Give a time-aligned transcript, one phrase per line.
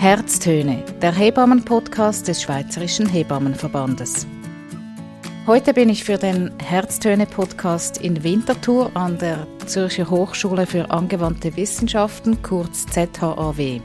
[0.00, 4.26] Herztöne, der Hebammen-Podcast des Schweizerischen Hebammenverbandes.
[5.46, 12.40] Heute bin ich für den Herztöne-Podcast in Winterthur an der Zürcher Hochschule für angewandte Wissenschaften,
[12.40, 13.82] kurz ZHAW.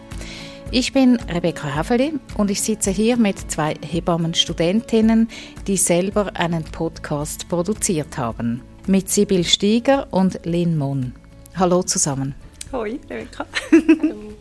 [0.72, 5.28] Ich bin Rebecca Haveli und ich sitze hier mit zwei Hebammenstudentinnen,
[5.68, 8.62] die selber einen Podcast produziert haben.
[8.88, 11.12] Mit Sibyl Stieger und Lynn Mon.
[11.58, 12.36] Hallo zusammen.
[12.72, 13.46] Hoi, Rebecca.
[13.70, 14.35] Hallo.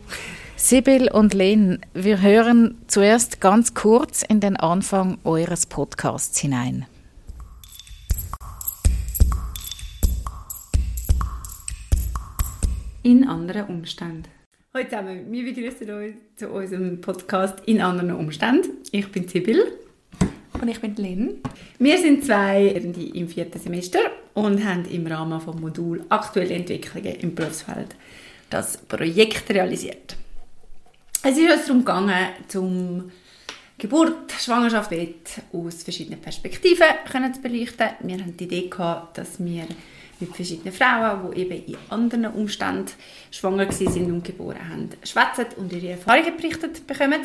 [0.67, 6.87] Sibyl und Lynn, wir hören zuerst ganz kurz in den Anfang eures Podcasts hinein.
[13.03, 14.23] In anderen Umständen.
[14.73, 18.79] Heute zusammen, wir begrüßen euch zu unserem Podcast In anderen Umständen.
[18.91, 19.71] Ich bin Sibyl.
[20.59, 21.41] Und ich bin Lynn.
[21.77, 23.99] Wir sind zwei im vierten Semester
[24.33, 27.95] und haben im Rahmen vom Modul Aktuelle Entwicklungen im Berufsfeld
[28.49, 30.17] das Projekt realisiert.
[31.27, 33.11] Es ist uns darum gegangen, zum
[33.79, 34.91] Geburt, Schwangerschaft
[35.51, 37.87] aus verschiedenen Perspektiven können zu beleuchten.
[38.01, 39.65] Wir hatten die Idee gehabt, dass wir
[40.19, 42.91] mit verschiedenen Frauen, die eben in anderen Umständen
[43.31, 47.21] schwanger sind und geboren haben, schwätzen und ihre Erfahrungen berichtet bekommen.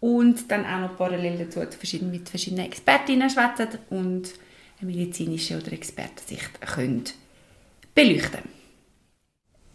[0.00, 1.60] Und dann auch noch parallel dazu
[2.06, 4.30] mit verschiedenen Expertinnen schwätzen und
[4.80, 7.04] eine medizinische oder Expertensicht können
[7.94, 8.57] beleuchten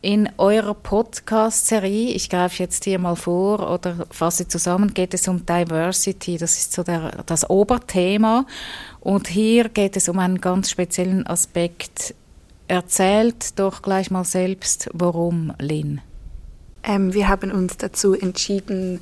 [0.04, 5.46] in eurer Podcast-Serie, ich greife jetzt hier mal vor oder fasse zusammen, geht es um
[5.46, 6.38] Diversity.
[6.38, 8.46] Das ist so der, das Oberthema.
[9.00, 12.14] Und hier geht es um einen ganz speziellen Aspekt.
[12.68, 16.02] Erzählt doch gleich mal selbst, warum, Lynn.
[16.84, 19.00] Ähm, wir haben uns dazu entschieden,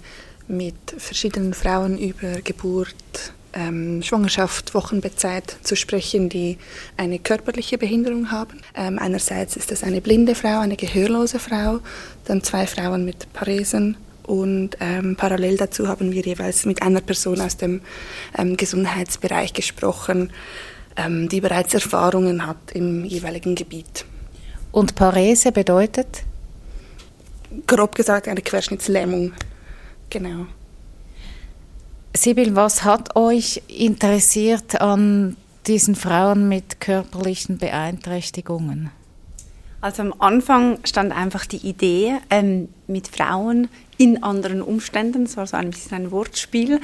[0.48, 6.58] mit verschiedenen Frauen über Geburt, ähm, Schwangerschaft, Wochenbettzeit zu sprechen, die
[6.98, 8.62] eine körperliche Behinderung haben.
[8.76, 11.80] Ähm, einerseits ist es eine blinde Frau, eine gehörlose Frau,
[12.26, 17.42] dann zwei Frauen mit Paresen und ähm, parallel dazu haben wir jeweils mit einer Person
[17.42, 17.82] aus dem
[18.38, 20.32] ähm, Gesundheitsbereich gesprochen,
[20.96, 24.06] ähm, die bereits Erfahrungen hat im jeweiligen Gebiet.
[24.72, 26.24] Und Parese bedeutet?
[27.68, 29.34] Grob gesagt eine Querschnittslähmung.
[30.10, 30.46] Genau.
[32.14, 38.92] Sibyl, was hat euch interessiert an diesen Frauen mit körperlichen Beeinträchtigungen?
[39.80, 45.48] Also am Anfang stand einfach die Idee, ähm, mit Frauen in anderen Umständen, das war
[45.48, 46.82] so ein bisschen ein Wortspiel,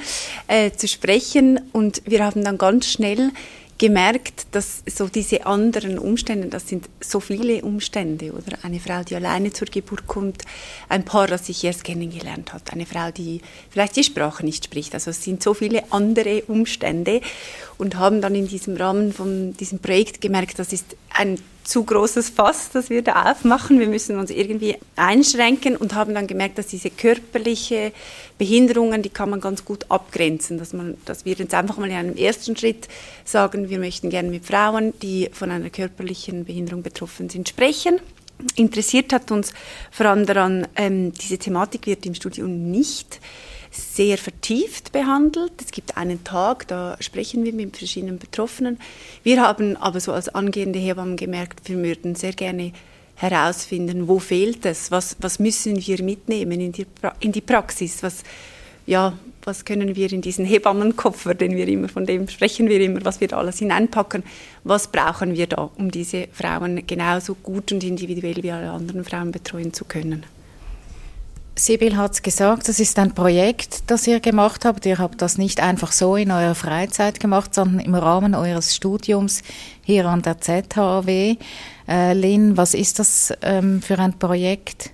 [0.47, 1.59] äh, zu sprechen.
[1.73, 3.31] Und wir haben dann ganz schnell
[3.77, 8.57] gemerkt, dass so diese anderen Umstände, das sind so viele Umstände, oder?
[8.63, 10.43] Eine Frau, die alleine zur Geburt kommt,
[10.89, 14.93] ein Paar, das sich erst kennengelernt hat, eine Frau, die vielleicht die Sprache nicht spricht.
[14.93, 17.21] Also es sind so viele andere Umstände
[17.77, 21.37] und haben dann in diesem Rahmen von diesem Projekt gemerkt, das ist ein
[21.67, 23.77] zu großes Fass, das wir da aufmachen.
[23.79, 27.91] Wir müssen uns irgendwie einschränken und haben dann gemerkt, dass diese körperliche
[28.37, 31.95] Behinderungen, die kann man ganz gut abgrenzen, dass man, dass wir jetzt einfach mal in
[31.95, 32.87] einem ersten Schritt
[33.25, 37.99] sagen, wir möchten gerne mit Frauen, die von einer körperlichen Behinderung betroffen sind, sprechen.
[38.55, 39.51] Interessiert hat uns
[39.91, 43.19] vor allem daran, ähm, diese Thematik wird im Studium nicht
[43.77, 45.53] sehr vertieft behandelt.
[45.61, 48.79] Es gibt einen Tag, da sprechen wir mit verschiedenen Betroffenen.
[49.23, 52.73] Wir haben aber so als angehende Hebammen gemerkt, wir würden sehr gerne
[53.15, 56.85] herausfinden, wo fehlt es, was, was müssen wir mitnehmen in die,
[57.19, 58.23] in die Praxis, was,
[58.85, 63.03] ja, was können wir in diesen Hebammenkoffer, den wir immer, von dem sprechen wir immer,
[63.05, 64.23] was wir da alles hineinpacken,
[64.63, 69.31] was brauchen wir da, um diese Frauen genauso gut und individuell wie alle anderen Frauen
[69.31, 70.25] betreuen zu können.
[71.57, 74.85] Sibyl hat es gesagt, das ist ein Projekt, das ihr gemacht habt.
[74.85, 79.41] Ihr habt das nicht einfach so in eurer Freizeit gemacht, sondern im Rahmen eures Studiums
[79.83, 81.35] hier an der ZHW.
[81.87, 84.91] Äh, Lynn, was ist das ähm, für ein Projekt?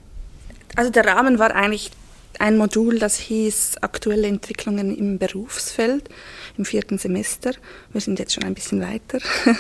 [0.76, 1.92] Also der Rahmen war eigentlich
[2.40, 6.10] ein Modul, das hieß Aktuelle Entwicklungen im Berufsfeld
[6.58, 7.52] im vierten Semester.
[7.92, 9.20] Wir sind jetzt schon ein bisschen weiter.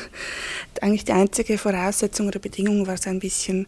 [0.81, 3.67] eigentlich die einzige Voraussetzung oder Bedingung war so ein bisschen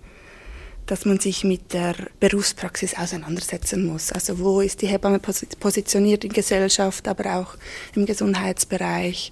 [0.85, 4.11] dass man sich mit der Berufspraxis auseinandersetzen muss.
[4.11, 7.55] Also wo ist die Hebamme positioniert in Gesellschaft, aber auch
[7.95, 9.31] im Gesundheitsbereich,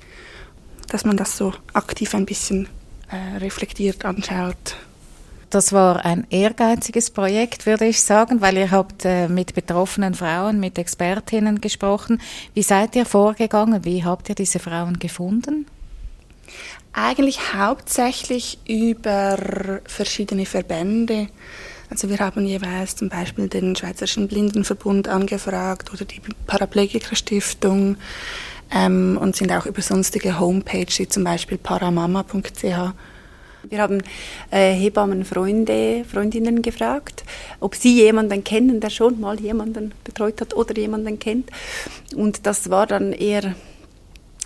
[0.89, 2.67] dass man das so aktiv ein bisschen
[3.09, 4.75] äh, reflektiert anschaut.
[5.53, 10.59] Das war ein ehrgeiziges Projekt, würde ich sagen, weil ihr habt äh, mit betroffenen Frauen,
[10.59, 12.19] mit Expertinnen gesprochen.
[12.55, 13.85] Wie seid ihr vorgegangen?
[13.85, 15.67] Wie habt ihr diese Frauen gefunden?
[16.93, 21.27] Eigentlich hauptsächlich über verschiedene Verbände.
[21.89, 27.97] Also wir haben jeweils zum Beispiel den Schweizerischen Blindenverbund angefragt oder die Paraplegiker-Stiftung
[28.73, 32.93] ähm, und sind auch über sonstige Homepages wie zum Beispiel paramama.ch
[33.69, 34.03] wir haben
[34.51, 37.23] äh, Hebammenfreunde, Freundinnen gefragt
[37.59, 41.49] ob Sie jemanden kennen, der schon mal jemanden betreut hat oder jemanden kennt.
[42.13, 43.55] Und das war dann eher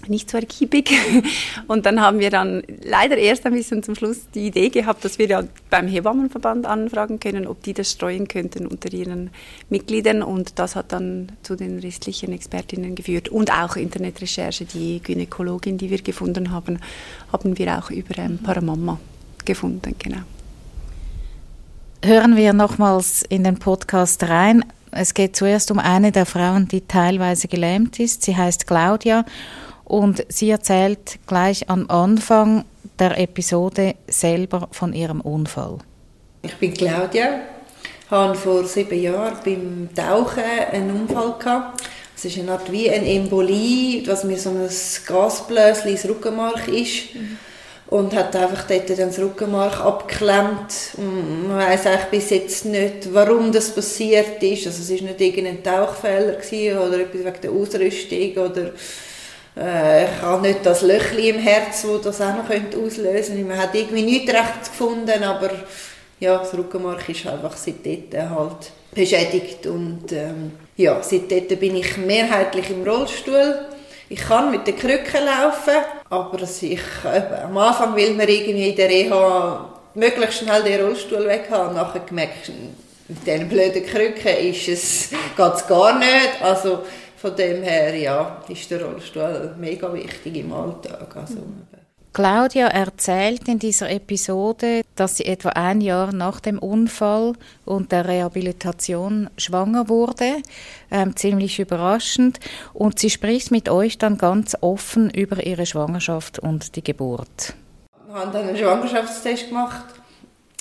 [0.08, 0.92] nicht so ergiebig.
[1.68, 5.18] Und dann haben wir dann leider erst ein bisschen zum Schluss die Idee gehabt, dass
[5.18, 9.32] wir ja beim Hebammenverband anfragen können, ob die das streuen könnten unter ihren
[9.70, 10.22] Mitgliedern.
[10.22, 13.30] Und das hat dann zu den restlichen Expertinnen geführt.
[13.30, 16.80] Und auch Internetrecherche, die Gynäkologin, die wir gefunden haben,
[17.34, 19.00] haben wir auch über ähm, Paramama
[19.46, 20.22] gefunden, genau.
[22.04, 24.64] Hören wir nochmals in den Podcast rein.
[24.92, 28.24] Es geht zuerst um eine der Frauen, die teilweise gelähmt ist.
[28.24, 29.26] Sie heißt Claudia
[29.88, 32.66] und sie erzählt gleich am Anfang
[33.00, 35.78] der Episode selber von ihrem Unfall.
[36.42, 37.40] Ich bin Claudia,
[38.12, 41.84] habe vor sieben Jahren beim Tauchen einen Unfall gehabt.
[42.18, 44.68] Es ist eine Art wie eine Embolie, was mir so ein
[45.06, 47.04] Gasblöschen ins Rückenmark ist.
[47.90, 50.74] Und hat einfach dort dann das Rückenmark abgeklemmt.
[50.98, 54.68] Und man weiß eigentlich bis jetzt nicht, warum das passiert ist.
[54.68, 58.72] Also es war nicht irgendein Tauchfehler oder etwas wegen der Ausrüstung oder
[59.60, 63.48] äh, ich habe nicht das Löchchen im Herz, das das auch noch auslösen könnte.
[63.48, 65.50] Man hat irgendwie nichts recht gefunden, aber
[66.20, 72.70] ja, das Rückenmark ist einfach seitdem halt beschädigt und ähm, ja, seitdem bin ich mehrheitlich
[72.70, 73.68] im Rollstuhl.
[74.10, 78.76] Ich kann mit den Krücken laufen, aber ich, äh, am Anfang will man irgendwie in
[78.76, 82.52] der Reha möglichst schnell den Rollstuhl weg haben nachher gemerkt,
[83.10, 86.42] mit diesen blöden Krücken ist es, geht es gar nicht.
[86.42, 86.80] Also
[87.18, 91.16] von dem her ja, ist der Rollstuhl mega wichtig im Alltag.
[91.16, 91.40] Also,
[92.14, 97.34] Claudia erzählt in dieser Episode, dass sie etwa ein Jahr nach dem Unfall
[97.66, 100.38] und der Rehabilitation schwanger wurde.
[100.90, 102.40] Ähm, ziemlich überraschend.
[102.74, 107.54] Und sie spricht mit euch dann ganz offen über ihre Schwangerschaft und die Geburt.
[108.08, 109.86] Wir haben dann einen Schwangerschaftstest gemacht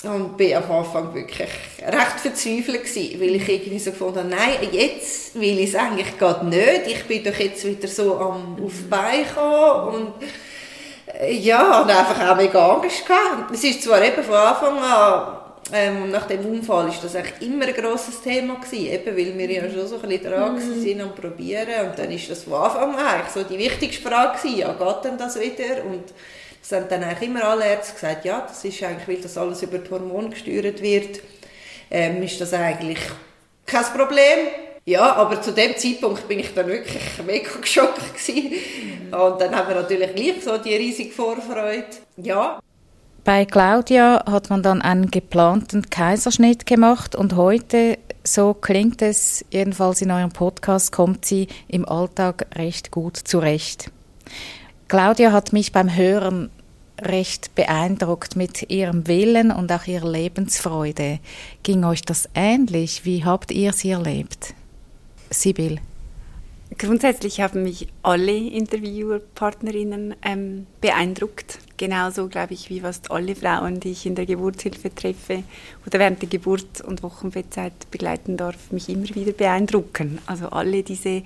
[0.03, 1.49] und bin am Anfang wirklich
[1.81, 6.17] recht verzweifelt gewesen, weil ich irgendwie so gefunden habe, nein, jetzt will ich es eigentlich
[6.19, 6.87] gerade nicht.
[6.87, 10.13] Ich bin doch jetzt wieder so am auf die Beine gekommen und
[11.19, 13.51] äh, ja, und einfach auch mega Angst gehabt.
[13.51, 15.37] Es ist zwar eben von Anfang an,
[15.73, 19.51] ähm, nach dem Unfall ist das eigentlich immer ein grosses Thema gewesen, eben weil wir
[19.51, 20.81] ja schon so ein bisschen dran mhm.
[20.81, 24.37] sind und probieren und dann ist das von Anfang an eigentlich so die wichtigste Frage
[24.37, 26.03] gewesen, ja, geht denn das wieder und
[26.67, 29.63] es haben dann eigentlich immer alle Ärzte gesagt, ja, das ist eigentlich, weil das alles
[29.63, 31.21] über die Hormone gesteuert wird,
[31.89, 32.99] ähm, ist das eigentlich
[33.65, 34.47] kein Problem.
[34.83, 38.51] Ja, aber zu dem Zeitpunkt bin ich dann wirklich mega geschockt gewesen.
[39.05, 41.85] Und dann haben wir natürlich gleich so die riesige Vorfreude.
[42.17, 42.59] Ja.
[43.23, 50.01] Bei Claudia hat man dann einen geplanten Kaiserschnitt gemacht und heute, so klingt es jedenfalls
[50.01, 53.89] in eurem Podcast, kommt sie im Alltag recht gut zurecht.
[54.89, 56.49] Claudia hat mich beim Hören
[57.01, 61.19] recht beeindruckt mit ihrem Willen und auch ihrer Lebensfreude.
[61.63, 63.05] Ging euch das ähnlich?
[63.05, 64.53] Wie habt ihr sie erlebt?
[65.29, 65.79] Sibyl.
[66.77, 71.59] Grundsätzlich haben mich alle Interviewpartnerinnen ähm, beeindruckt.
[71.77, 75.43] Genauso, glaube ich, wie fast alle Frauen, die ich in der Geburtshilfe treffe
[75.85, 80.19] oder während der Geburt und Wochenbettzeit begleiten darf, mich immer wieder beeindrucken.
[80.25, 81.23] Also alle diese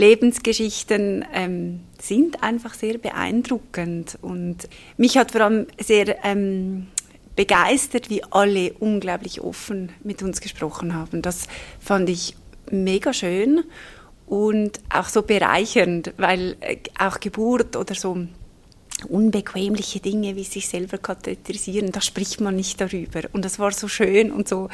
[0.00, 4.18] Lebensgeschichten ähm, sind einfach sehr beeindruckend.
[4.22, 6.88] Und mich hat vor allem sehr ähm,
[7.36, 11.20] begeistert, wie alle unglaublich offen mit uns gesprochen haben.
[11.22, 11.46] Das
[11.78, 12.34] fand ich
[12.70, 13.62] mega schön
[14.26, 18.26] und auch so bereichernd, weil äh, auch Geburt oder so
[19.04, 23.22] unbequemliche Dinge wie sich selber katheterisieren, da spricht man nicht darüber.
[23.32, 24.68] Und das war so schön und so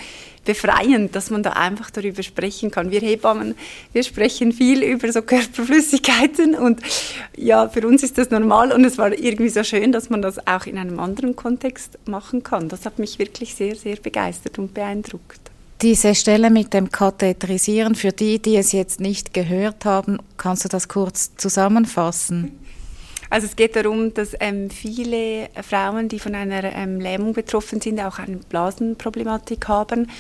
[0.44, 2.90] befreiend, dass man da einfach darüber sprechen kann.
[2.90, 3.54] Wir Hebammen,
[3.92, 6.80] wir sprechen viel über so Körperflüssigkeiten und
[7.36, 10.46] ja, für uns ist das normal und es war irgendwie so schön, dass man das
[10.46, 12.68] auch in einem anderen Kontext machen kann.
[12.68, 15.40] Das hat mich wirklich sehr, sehr begeistert und beeindruckt.
[15.82, 20.68] Diese Stelle mit dem Katheterisieren, für die, die es jetzt nicht gehört haben, kannst du
[20.70, 22.65] das kurz zusammenfassen?
[23.36, 28.00] Also es geht darum, dass ähm, viele Frauen, die von einer ähm, Lähmung betroffen sind,
[28.00, 30.10] auch eine Blasenproblematik haben.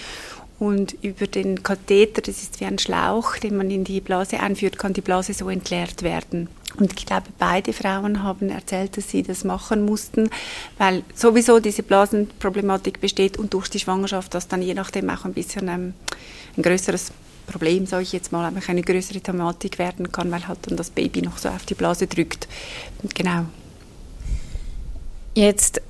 [0.58, 4.78] Und über den Katheter, das ist wie ein Schlauch, den man in die Blase einführt,
[4.78, 6.48] kann die Blase so entleert werden.
[6.78, 10.28] Und ich glaube, beide Frauen haben erzählt, dass sie das machen mussten,
[10.76, 15.32] weil sowieso diese Blasenproblematik besteht und durch die Schwangerschaft das dann je nachdem auch ein
[15.32, 15.94] bisschen ähm,
[16.54, 17.12] ein größeres
[17.46, 20.90] Problem, sage ich jetzt mal, einfach eine größere Thematik werden kann, weil halt dann das
[20.90, 22.48] Baby noch so auf die Blase drückt.
[23.14, 23.46] Genau.
[25.34, 25.80] Jetzt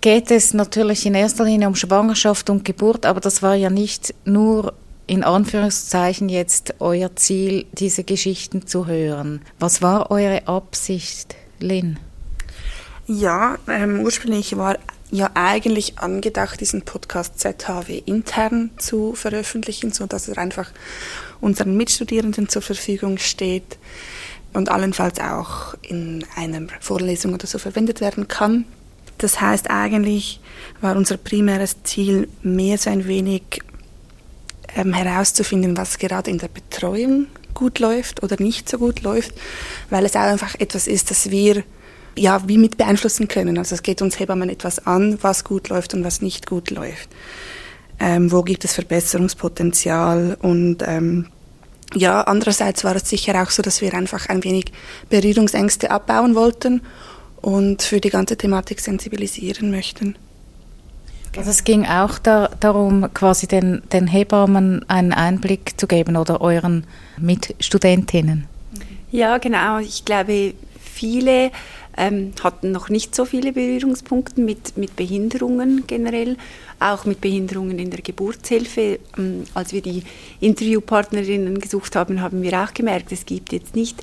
[0.00, 4.14] geht es natürlich in erster Linie um Schwangerschaft und Geburt, aber das war ja nicht
[4.24, 4.74] nur
[5.06, 9.42] in Anführungszeichen jetzt euer Ziel, diese Geschichten zu hören.
[9.58, 11.98] Was war eure Absicht, Lynn?
[13.06, 14.78] Ja, ähm, ursprünglich war
[15.12, 20.72] ja eigentlich angedacht, diesen Podcast ZHW intern zu veröffentlichen, so dass er einfach
[21.40, 23.78] unseren Mitstudierenden zur Verfügung steht
[24.54, 28.64] und allenfalls auch in einer Vorlesung oder so verwendet werden kann.
[29.18, 30.40] Das heißt, eigentlich
[30.80, 33.60] war unser primäres Ziel, mehr so ein wenig
[34.74, 39.34] ähm, herauszufinden, was gerade in der Betreuung gut läuft oder nicht so gut läuft,
[39.90, 41.64] weil es auch einfach etwas ist, das wir
[42.16, 43.58] ja wie mit beeinflussen können.
[43.58, 47.08] Also es geht uns Hebammen etwas an, was gut läuft und was nicht gut läuft.
[48.00, 51.26] Ähm, wo gibt es Verbesserungspotenzial und ähm,
[51.94, 54.72] ja, andererseits war es sicher auch so, dass wir einfach ein wenig
[55.10, 56.80] Berührungsängste abbauen wollten
[57.40, 60.16] und für die ganze Thematik sensibilisieren möchten.
[61.36, 66.40] Also es ging auch da, darum, quasi den, den Hebammen einen Einblick zu geben oder
[66.40, 66.84] euren
[67.18, 68.46] Mitstudentinnen.
[69.10, 69.78] Ja, genau.
[69.78, 70.54] Ich glaube,
[70.92, 71.50] viele
[71.96, 76.36] ähm, hatten noch nicht so viele Berührungspunkte mit, mit Behinderungen generell,
[76.80, 78.98] auch mit Behinderungen in der Geburtshilfe.
[79.18, 80.02] Ähm, als wir die
[80.40, 84.02] Interviewpartnerinnen gesucht haben, haben wir auch gemerkt, es gibt jetzt nicht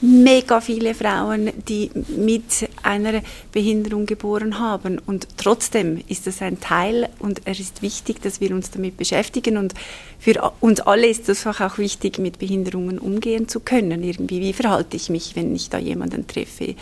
[0.00, 4.98] mega viele Frauen, die mit einer Behinderung geboren haben.
[4.98, 9.56] Und trotzdem ist das ein Teil und es ist wichtig, dass wir uns damit beschäftigen.
[9.56, 9.74] Und
[10.18, 14.02] für uns alle ist es auch wichtig, mit Behinderungen umgehen zu können.
[14.02, 16.74] Irgendwie, wie verhalte ich mich, wenn ich da jemanden treffe?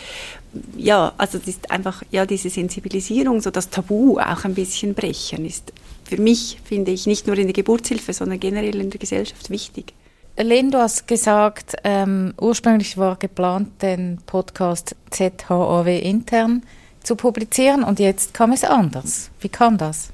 [0.77, 5.45] Ja, also es ist einfach, ja, diese Sensibilisierung, so das Tabu auch ein bisschen brechen,
[5.45, 5.73] ist
[6.05, 9.93] für mich, finde ich, nicht nur in der Geburtshilfe, sondern generell in der Gesellschaft wichtig.
[10.41, 16.63] Len, du hast gesagt, ähm, ursprünglich war geplant, den Podcast ZHAW intern
[17.03, 19.31] zu publizieren und jetzt kam es anders.
[19.41, 20.11] Wie kam das?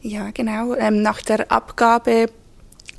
[0.00, 0.74] Ja, genau.
[0.74, 2.26] Ähm, nach der Abgabe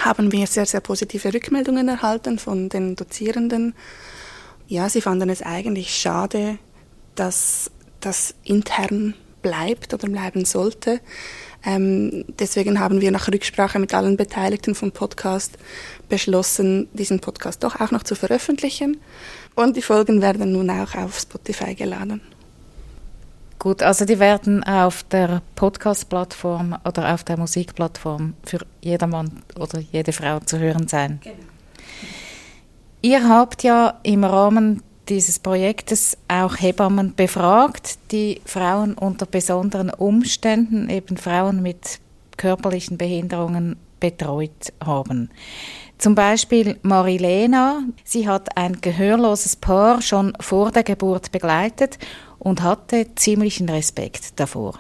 [0.02, 3.74] haben wir sehr, sehr positive Rückmeldungen erhalten von den Dozierenden.
[4.68, 6.58] Ja, sie fanden es eigentlich schade,
[7.16, 11.00] dass das intern bleibt oder bleiben sollte.
[11.66, 15.58] Ähm, deswegen haben wir nach Rücksprache mit allen Beteiligten vom Podcast
[16.08, 18.98] beschlossen, diesen Podcast doch auch noch zu veröffentlichen.
[19.56, 22.22] Und die Folgen werden nun auch auf Spotify geladen.
[23.60, 30.14] Gut, also die werden auf der Podcast-Plattform oder auf der Musikplattform für jedermann oder jede
[30.14, 31.20] Frau zu hören sein.
[31.22, 31.36] Genau.
[33.02, 40.90] Ihr habt ja im Rahmen dieses Projektes auch Hebammen befragt, die Frauen unter besonderen Umständen,
[40.90, 42.00] eben Frauen mit
[42.38, 45.30] körperlichen Behinderungen betreut haben.
[45.98, 51.98] Zum Beispiel Marilena, sie hat ein gehörloses Paar schon vor der Geburt begleitet
[52.38, 54.80] und hatte ziemlichen Respekt davor.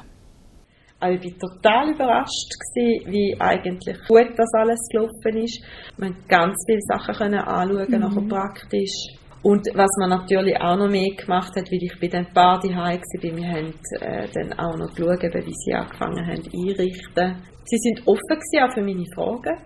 [1.02, 5.62] Also ich war total überrascht, gewesen, wie eigentlich gut das alles gelaufen ist.
[5.98, 8.00] Man konnte ganz viele Sachen anschauen, mhm.
[8.00, 12.25] nachher praktisch und was man natürlich auch noch mehr gemacht hat, weil ich bei den
[12.34, 17.36] Paar daheim war, wir haben äh, dann auch noch geschaut, wie sie angefangen haben einrichten.
[17.65, 19.58] Sie sind offen auch für meine Fragen.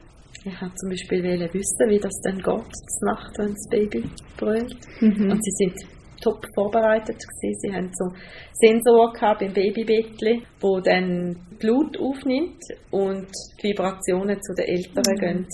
[0.46, 4.04] Ich wollte zum Beispiel wissen, wie das dann geht, das Nacht, wenn das Baby
[4.38, 4.76] brüllt.
[5.00, 5.32] Mhm.
[5.32, 5.74] Und sie sind
[6.22, 7.60] top vorbereitet gewesen.
[7.62, 8.12] Sie haben so
[8.54, 12.62] Sensor gehabt beim Babybettli, wo dann Blut aufnimmt
[12.92, 13.28] und
[13.62, 15.20] die Vibrationen zu den Eltern mhm.
[15.20, 15.48] gehen.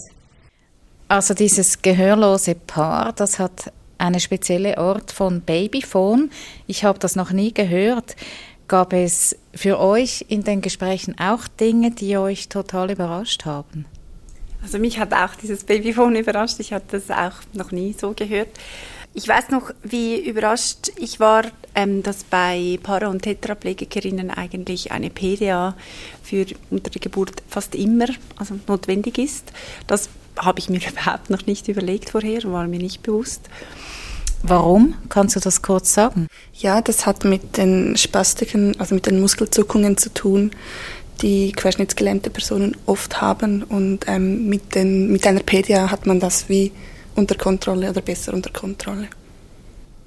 [1.07, 6.31] Also dieses gehörlose Paar, das hat eine spezielle Art von Babyphone.
[6.67, 8.15] Ich habe das noch nie gehört.
[8.67, 13.85] Gab es für euch in den Gesprächen auch Dinge, die euch total überrascht haben?
[14.61, 16.59] Also mich hat auch dieses Babyphone überrascht.
[16.59, 18.49] Ich hatte das auch noch nie so gehört.
[19.13, 25.09] Ich weiß noch, wie überrascht ich war, ähm, dass bei Para- und Tetraplegikerinnen eigentlich eine
[25.09, 25.75] PDA
[26.21, 28.05] für unter der Geburt fast immer
[28.37, 29.51] also notwendig ist.
[29.87, 33.49] Das habe ich mir überhaupt noch nicht überlegt vorher, war mir nicht bewusst.
[34.41, 34.95] Warum?
[35.09, 36.27] Kannst du das kurz sagen?
[36.53, 40.51] Ja, das hat mit den Spastiken, also mit den Muskelzuckungen zu tun,
[41.21, 43.63] die querschnittsgelähmte Personen oft haben.
[43.63, 46.71] Und ähm, mit, den, mit einer PDA hat man das wie
[47.15, 49.07] unter Kontrolle oder besser unter Kontrolle.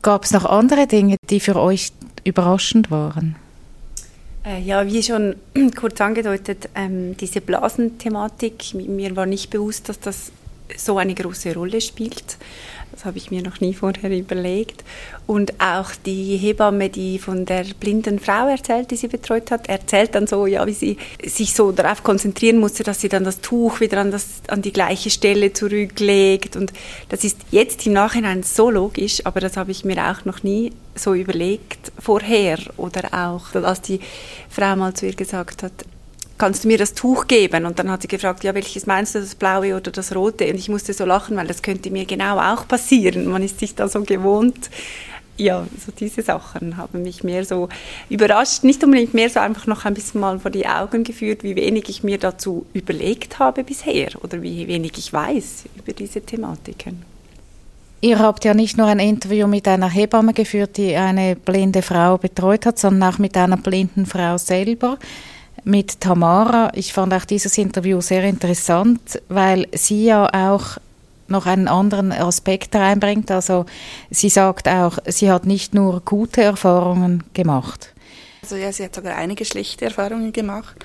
[0.01, 1.93] Gab es noch andere Dinge, die für euch
[2.25, 3.37] überraschend waren?
[4.45, 5.37] Äh, ja, wie schon
[5.77, 10.33] kurz angedeutet, ähm, diese Blasenthematik, mir war nicht bewusst, dass das
[10.77, 12.39] so eine große Rolle spielt.
[12.93, 14.85] Das habe ich mir noch nie vorher überlegt.
[15.27, 20.15] Und auch die Hebamme, die von der blinden Frau erzählt, die sie betreut hat, erzählt
[20.15, 23.81] dann so, ja, wie sie sich so darauf konzentrieren musste, dass sie dann das Tuch
[23.81, 26.55] wieder an, das, an die gleiche Stelle zurücklegt.
[26.55, 26.73] Und
[27.09, 30.73] das ist jetzt im Nachhinein so logisch, aber das habe ich mir auch noch nie
[30.95, 32.59] so überlegt vorher.
[32.77, 34.01] Oder auch, als die
[34.51, 35.73] Frau mal zu ihr gesagt hat,
[36.39, 37.67] kannst du mir das Tuch geben?
[37.67, 40.47] Und dann hat sie gefragt, ja, welches meinst du, das blaue oder das rote?
[40.47, 43.29] Und ich musste so lachen, weil das könnte mir genau auch passieren.
[43.29, 44.71] Man ist sich da so gewohnt,
[45.37, 47.69] ja, so diese Sachen haben mich mehr so
[48.09, 51.57] überrascht, nicht unbedingt mehr so einfach noch ein bisschen mal vor die Augen geführt, wie
[51.57, 57.03] wenig ich mir dazu überlegt habe bisher oder wie wenig ich weiß über diese Thematiken.
[58.05, 62.19] Ihr habt ja nicht nur ein Interview mit einer Hebamme geführt, die eine blinde Frau
[62.19, 64.99] betreut hat, sondern auch mit einer blinden Frau selber,
[65.64, 66.73] mit Tamara.
[66.75, 70.78] Ich fand auch dieses Interview sehr interessant, weil sie ja auch
[71.28, 73.31] noch einen anderen Aspekt reinbringt.
[73.31, 73.66] Also
[74.11, 77.92] sie sagt auch, sie hat nicht nur gute Erfahrungen gemacht.
[78.42, 80.76] Also ja, sie hat sogar einige schlechte Erfahrungen gemacht.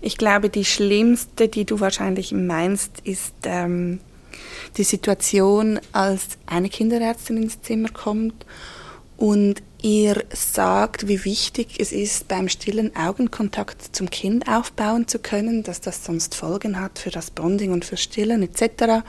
[0.00, 4.00] Ich glaube, die schlimmste, die du wahrscheinlich meinst, ist ähm,
[4.76, 8.46] die Situation, als eine Kinderärztin ins Zimmer kommt
[9.16, 15.62] und ihr sagt, wie wichtig es ist, beim stillen Augenkontakt zum Kind aufbauen zu können,
[15.62, 19.04] dass das sonst Folgen hat für das Bonding und für Stillen etc.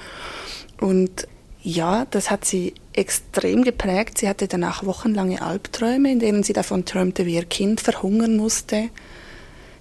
[0.80, 1.28] Und
[1.62, 4.18] ja, das hat sie extrem geprägt.
[4.20, 8.90] Sie hatte danach wochenlange Albträume, in denen sie davon träumte, wie ihr Kind verhungern musste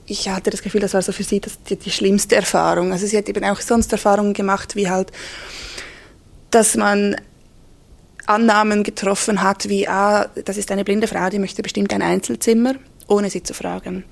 [0.08, 2.92] ich hatte das Gefühl, das war so für sie das, die, die schlimmste Erfahrung.
[2.92, 5.12] Also sie hat eben auch sonst Erfahrungen gemacht, wie halt,
[6.50, 7.16] dass man
[8.28, 12.74] Annahmen getroffen hat, wie, ah, das ist eine blinde Frau, die möchte bestimmt ein Einzelzimmer,
[13.06, 14.04] ohne sie zu fragen.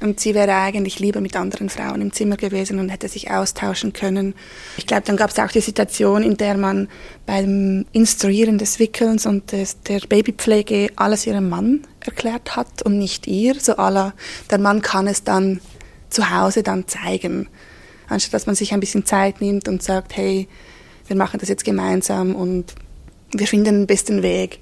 [0.00, 3.92] Und sie wäre eigentlich lieber mit anderen Frauen im Zimmer gewesen und hätte sich austauschen
[3.92, 4.34] können.
[4.76, 6.88] Ich glaube, dann gab es auch die Situation, in der man
[7.24, 13.28] beim Instruieren des Wickelns und des, der Babypflege alles ihrem Mann erklärt hat und nicht
[13.28, 13.54] ihr.
[13.60, 14.12] So aller,
[14.50, 15.60] der Mann kann es dann
[16.10, 17.48] zu Hause dann zeigen.
[18.08, 20.48] Anstatt dass man sich ein bisschen Zeit nimmt und sagt, hey,
[21.06, 22.74] wir machen das jetzt gemeinsam und
[23.32, 24.60] wir finden den besten Weg.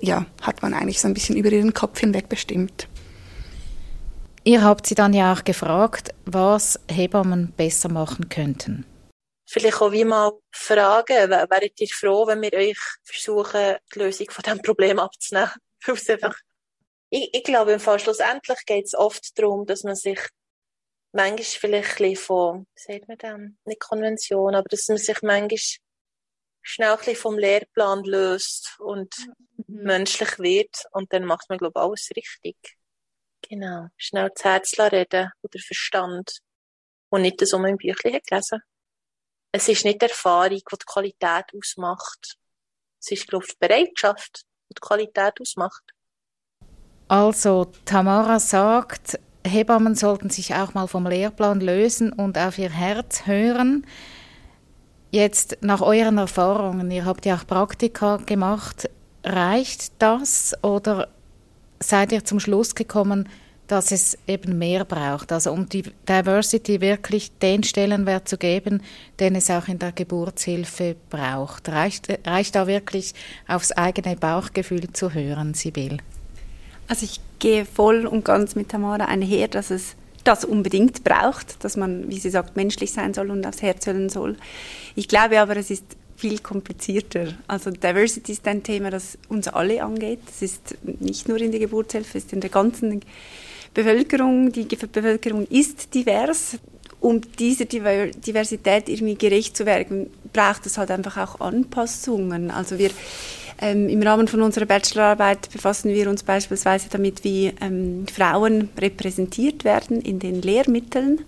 [0.00, 2.88] Ja, hat man eigentlich so ein bisschen über ihren Kopf hinweg bestimmt.
[4.44, 8.86] Ihr habt sie dann ja auch gefragt, was Hebammen besser machen könnten.
[9.46, 14.42] Vielleicht auch wie mal fragen, wäret ihr froh, wenn wir euch versuchen, die Lösung von
[14.42, 15.50] diesem Problem abzunehmen?
[17.10, 20.20] ich, ich glaube, im Fall schlussendlich geht es oft darum, dass man sich
[21.12, 25.22] manchmal vielleicht ein bisschen von, wie sagt man dem, nicht Konvention, aber dass man sich
[25.22, 25.58] manchmal
[26.68, 29.14] schnell ein bisschen vom Lehrplan löst und
[29.56, 29.82] mhm.
[29.84, 32.56] menschlich wird und dann macht man, glaube ich, alles richtig.
[33.48, 33.86] Genau.
[33.96, 36.40] Schnell das Herz reden oder Verstand.
[37.10, 38.60] Und nicht das, was man im Büchlein hat gelesen.
[39.50, 42.36] Es ist nicht die Erfahrung, die die Qualität ausmacht.
[43.00, 45.82] Es ist, glaube ich, die Bereitschaft, die die Qualität ausmacht.
[47.06, 53.24] Also, Tamara sagt, Hebammen sollten sich auch mal vom Lehrplan lösen und auf ihr Herz
[53.24, 53.86] hören.
[55.10, 58.90] Jetzt nach euren Erfahrungen, ihr habt ja auch Praktika gemacht,
[59.24, 61.08] reicht das oder
[61.80, 63.28] seid ihr zum Schluss gekommen,
[63.68, 65.30] dass es eben mehr braucht.
[65.30, 68.82] Also um die Diversity wirklich den Stellenwert zu geben,
[69.20, 71.68] den es auch in der Geburtshilfe braucht.
[71.68, 73.14] Reicht, reicht da wirklich
[73.46, 75.98] aufs eigene Bauchgefühl zu hören, Sibyl?
[76.88, 79.94] Also ich gehe voll und ganz mit Tamara einher, dass es
[80.28, 84.10] das unbedingt braucht, dass man, wie sie sagt, menschlich sein soll und aufs Herz hören
[84.10, 84.36] soll.
[84.94, 85.84] Ich glaube aber, es ist
[86.16, 87.28] viel komplizierter.
[87.46, 90.20] Also Diversity ist ein Thema, das uns alle angeht.
[90.28, 93.00] Es ist nicht nur in der Geburtshilfe, es ist in der ganzen
[93.72, 94.52] Bevölkerung.
[94.52, 96.58] Die Bevölkerung ist divers.
[97.00, 102.50] Um dieser Diversität irgendwie gerecht zu werden, braucht es halt einfach auch Anpassungen.
[102.50, 102.90] Also wir
[103.60, 109.64] ähm, Im Rahmen von unserer Bachelorarbeit befassen wir uns beispielsweise damit, wie ähm, Frauen repräsentiert
[109.64, 111.20] werden in den Lehrmitteln.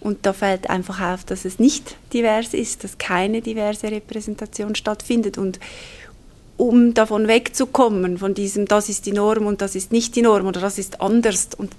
[0.00, 5.38] Und da fällt einfach auf, dass es nicht divers ist, dass keine diverse Repräsentation stattfindet.
[5.38, 5.60] Und
[6.56, 10.46] um davon wegzukommen, von diesem, das ist die Norm und das ist nicht die Norm
[10.46, 11.50] oder das ist anders.
[11.56, 11.72] Und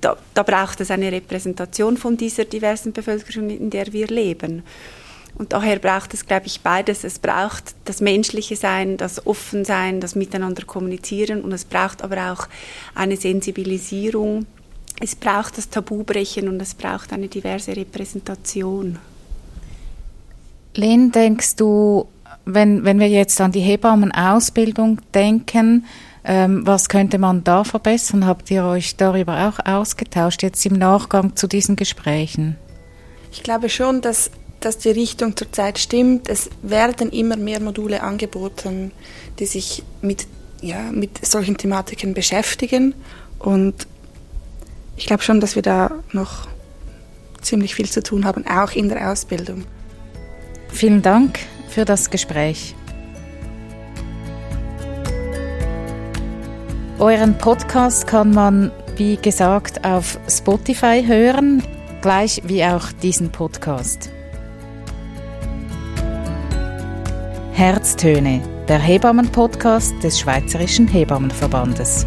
[0.00, 4.62] da, da braucht es eine Repräsentation von dieser diversen Bevölkerung, in der wir leben.
[5.36, 7.02] Und daher braucht es, glaube ich, beides.
[7.02, 12.48] Es braucht das menschliche Sein, das Offensein, das Miteinander kommunizieren und es braucht aber auch
[12.94, 14.46] eine Sensibilisierung
[15.00, 18.98] es braucht das Tabubrechen und es braucht eine diverse Repräsentation.
[20.76, 22.06] Lynn, denkst du,
[22.44, 25.84] wenn, wenn wir jetzt an die Hebammenausbildung denken,
[26.24, 28.26] ähm, was könnte man da verbessern?
[28.26, 32.56] Habt ihr euch darüber auch ausgetauscht, jetzt im Nachgang zu diesen Gesprächen?
[33.30, 34.30] Ich glaube schon, dass,
[34.64, 36.28] dass die Richtung zurzeit stimmt.
[36.28, 38.92] Es werden immer mehr Module angeboten,
[39.38, 40.26] die sich mit,
[40.60, 42.94] ja, mit solchen Thematiken beschäftigen.
[43.38, 43.86] Und
[44.96, 46.48] ich glaube schon, dass wir da noch
[47.42, 49.64] ziemlich viel zu tun haben, auch in der Ausbildung.
[50.68, 52.74] Vielen Dank für das Gespräch.
[56.98, 61.62] Euren Podcast kann man, wie gesagt, auf Spotify hören,
[62.00, 64.13] gleich wie auch diesen Podcast.
[67.56, 72.04] Herztöne der Hebammen-Podcast des Schweizerischen Hebammenverbandes.